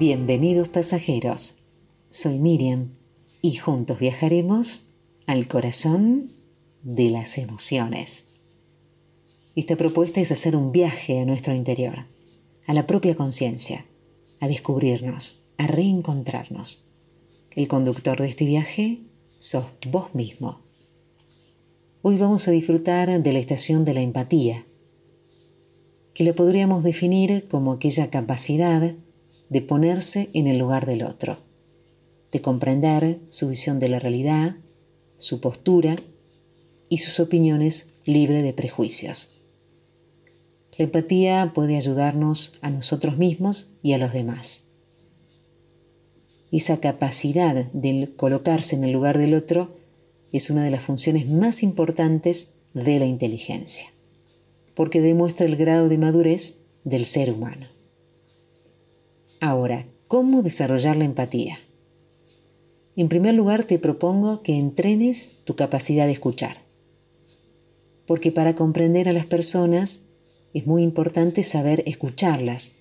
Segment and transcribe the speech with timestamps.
[0.00, 1.56] Bienvenidos pasajeros.
[2.08, 2.94] Soy Miriam
[3.42, 4.88] y juntos viajaremos
[5.26, 6.30] al corazón
[6.82, 8.28] de las emociones.
[9.54, 12.06] Esta propuesta es hacer un viaje a nuestro interior,
[12.66, 13.84] a la propia conciencia,
[14.40, 16.88] a descubrirnos, a reencontrarnos.
[17.54, 19.02] El conductor de este viaje
[19.36, 20.62] sos vos mismo.
[22.00, 24.64] Hoy vamos a disfrutar de la estación de la empatía,
[26.14, 28.94] que la podríamos definir como aquella capacidad
[29.50, 31.38] de ponerse en el lugar del otro,
[32.32, 34.56] de comprender su visión de la realidad,
[35.18, 35.96] su postura
[36.88, 39.36] y sus opiniones libre de prejuicios.
[40.78, 44.68] La empatía puede ayudarnos a nosotros mismos y a los demás.
[46.52, 49.76] Esa capacidad de colocarse en el lugar del otro
[50.32, 53.86] es una de las funciones más importantes de la inteligencia,
[54.74, 57.79] porque demuestra el grado de madurez del ser humano.
[59.40, 61.60] Ahora, ¿cómo desarrollar la empatía?
[62.94, 66.58] En primer lugar, te propongo que entrenes tu capacidad de escuchar.
[68.06, 70.08] Porque para comprender a las personas
[70.52, 72.72] es muy importante saber escucharlas.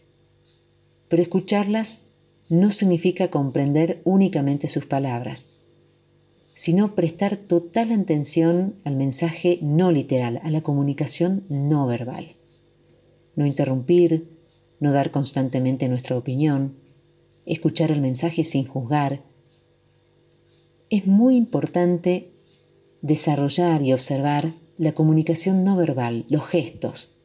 [1.07, 2.01] Pero escucharlas
[2.49, 5.47] no significa comprender únicamente sus palabras,
[6.55, 12.35] sino prestar total atención al mensaje no literal, a la comunicación no verbal.
[13.37, 14.38] No interrumpir,
[14.79, 16.75] no dar constantemente nuestra opinión,
[17.45, 19.23] escuchar el mensaje sin juzgar.
[20.89, 22.31] Es muy importante
[23.01, 27.15] desarrollar y observar la comunicación no verbal, los gestos,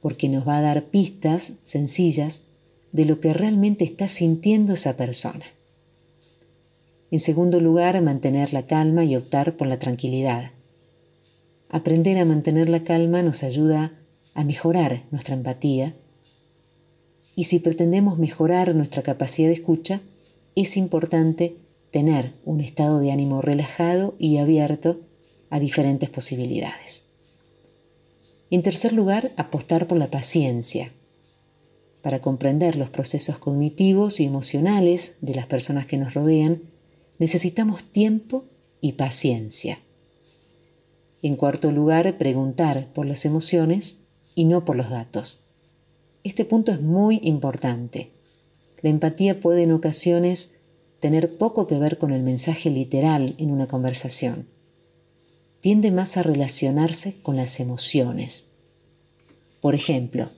[0.00, 2.44] porque nos va a dar pistas sencillas
[2.92, 5.44] de lo que realmente está sintiendo esa persona.
[7.10, 10.52] En segundo lugar, mantener la calma y optar por la tranquilidad.
[11.68, 13.92] Aprender a mantener la calma nos ayuda
[14.34, 15.94] a mejorar nuestra empatía
[17.36, 20.00] y si pretendemos mejorar nuestra capacidad de escucha,
[20.56, 21.58] es importante
[21.92, 25.00] tener un estado de ánimo relajado y abierto
[25.50, 27.04] a diferentes posibilidades.
[28.50, 30.92] En tercer lugar, apostar por la paciencia.
[32.00, 36.62] Para comprender los procesos cognitivos y emocionales de las personas que nos rodean,
[37.18, 38.44] necesitamos tiempo
[38.80, 39.80] y paciencia.
[41.22, 44.04] En cuarto lugar, preguntar por las emociones
[44.34, 45.45] y no por los datos.
[46.26, 48.10] Este punto es muy importante.
[48.82, 50.56] La empatía puede en ocasiones
[50.98, 54.48] tener poco que ver con el mensaje literal en una conversación.
[55.60, 58.48] Tiende más a relacionarse con las emociones.
[59.60, 60.30] Por ejemplo,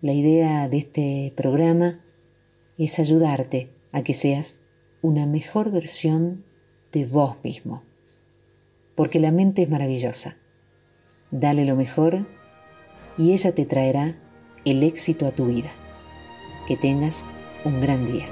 [0.00, 2.00] La idea de este programa
[2.76, 4.56] es ayudarte a que seas
[5.00, 6.44] una mejor versión
[6.90, 7.84] de vos mismo.
[8.96, 10.38] Porque la mente es maravillosa.
[11.30, 12.26] Dale lo mejor
[13.16, 14.25] y ella te traerá
[14.66, 15.72] el éxito a tu vida.
[16.66, 17.24] Que tengas
[17.64, 18.28] un gran día.